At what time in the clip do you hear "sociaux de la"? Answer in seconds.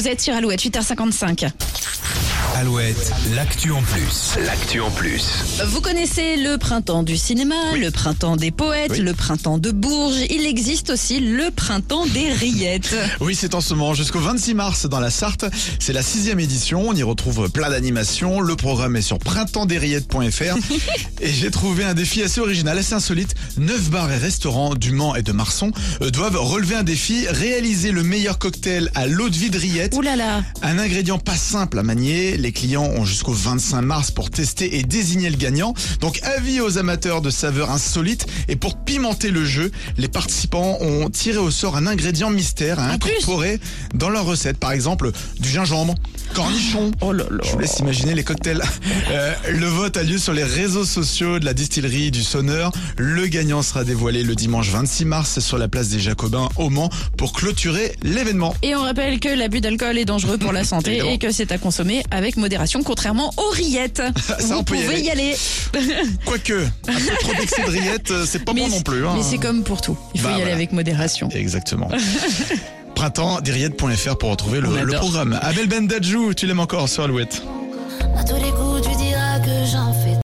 50.84-51.54